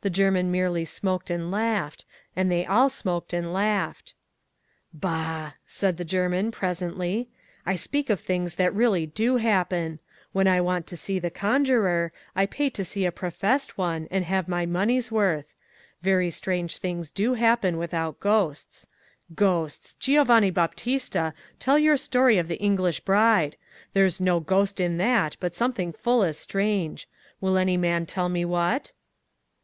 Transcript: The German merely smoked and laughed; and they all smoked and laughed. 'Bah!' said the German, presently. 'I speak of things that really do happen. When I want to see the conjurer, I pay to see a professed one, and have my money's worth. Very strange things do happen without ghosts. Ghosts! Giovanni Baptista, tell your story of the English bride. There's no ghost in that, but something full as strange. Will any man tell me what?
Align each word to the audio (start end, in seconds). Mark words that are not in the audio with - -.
The 0.00 0.10
German 0.10 0.52
merely 0.52 0.84
smoked 0.84 1.28
and 1.28 1.50
laughed; 1.50 2.04
and 2.36 2.52
they 2.52 2.64
all 2.64 2.88
smoked 2.88 3.32
and 3.32 3.52
laughed. 3.52 4.14
'Bah!' 4.94 5.54
said 5.66 5.96
the 5.96 6.04
German, 6.04 6.52
presently. 6.52 7.28
'I 7.66 7.74
speak 7.74 8.08
of 8.08 8.20
things 8.20 8.54
that 8.54 8.72
really 8.72 9.06
do 9.06 9.38
happen. 9.38 9.98
When 10.30 10.46
I 10.46 10.60
want 10.60 10.86
to 10.86 10.96
see 10.96 11.18
the 11.18 11.32
conjurer, 11.32 12.12
I 12.36 12.46
pay 12.46 12.70
to 12.70 12.84
see 12.84 13.06
a 13.06 13.10
professed 13.10 13.76
one, 13.76 14.06
and 14.08 14.24
have 14.24 14.46
my 14.46 14.66
money's 14.66 15.10
worth. 15.10 15.56
Very 16.00 16.30
strange 16.30 16.76
things 16.78 17.10
do 17.10 17.34
happen 17.34 17.76
without 17.76 18.20
ghosts. 18.20 18.86
Ghosts! 19.34 19.94
Giovanni 19.94 20.50
Baptista, 20.50 21.34
tell 21.58 21.76
your 21.76 21.96
story 21.96 22.38
of 22.38 22.46
the 22.46 22.60
English 22.60 23.00
bride. 23.00 23.56
There's 23.94 24.20
no 24.20 24.38
ghost 24.38 24.78
in 24.78 24.98
that, 24.98 25.36
but 25.40 25.56
something 25.56 25.92
full 25.92 26.22
as 26.22 26.38
strange. 26.38 27.08
Will 27.40 27.58
any 27.58 27.76
man 27.76 28.06
tell 28.06 28.28
me 28.28 28.44
what? 28.44 28.92